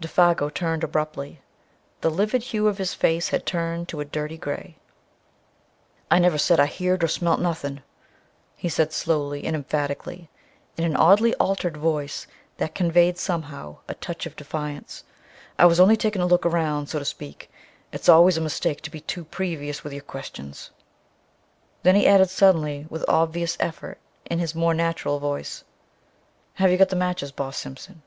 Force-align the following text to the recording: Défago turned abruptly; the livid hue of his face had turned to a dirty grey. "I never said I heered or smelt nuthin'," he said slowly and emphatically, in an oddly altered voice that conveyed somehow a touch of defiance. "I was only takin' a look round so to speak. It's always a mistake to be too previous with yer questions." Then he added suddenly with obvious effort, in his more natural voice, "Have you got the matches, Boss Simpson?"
Défago 0.00 0.48
turned 0.48 0.82
abruptly; 0.82 1.42
the 2.00 2.08
livid 2.08 2.42
hue 2.44 2.66
of 2.66 2.78
his 2.78 2.94
face 2.94 3.28
had 3.28 3.44
turned 3.44 3.90
to 3.90 4.00
a 4.00 4.06
dirty 4.06 4.38
grey. 4.38 4.78
"I 6.10 6.18
never 6.18 6.38
said 6.38 6.58
I 6.58 6.64
heered 6.64 7.04
or 7.04 7.08
smelt 7.08 7.40
nuthin'," 7.40 7.82
he 8.56 8.70
said 8.70 8.90
slowly 8.94 9.44
and 9.44 9.54
emphatically, 9.54 10.30
in 10.78 10.84
an 10.84 10.96
oddly 10.96 11.34
altered 11.34 11.76
voice 11.76 12.26
that 12.56 12.74
conveyed 12.74 13.18
somehow 13.18 13.76
a 13.86 13.92
touch 13.96 14.24
of 14.24 14.34
defiance. 14.34 15.04
"I 15.58 15.66
was 15.66 15.78
only 15.78 15.98
takin' 15.98 16.22
a 16.22 16.26
look 16.26 16.46
round 16.46 16.88
so 16.88 16.98
to 16.98 17.04
speak. 17.04 17.50
It's 17.92 18.08
always 18.08 18.38
a 18.38 18.40
mistake 18.40 18.80
to 18.80 18.90
be 18.90 19.02
too 19.02 19.26
previous 19.26 19.84
with 19.84 19.92
yer 19.92 20.00
questions." 20.00 20.70
Then 21.82 21.96
he 21.96 22.06
added 22.06 22.30
suddenly 22.30 22.86
with 22.88 23.04
obvious 23.08 23.58
effort, 23.60 23.98
in 24.24 24.38
his 24.38 24.54
more 24.54 24.72
natural 24.72 25.18
voice, 25.18 25.64
"Have 26.54 26.70
you 26.70 26.78
got 26.78 26.88
the 26.88 26.96
matches, 26.96 27.30
Boss 27.30 27.58
Simpson?" 27.58 28.00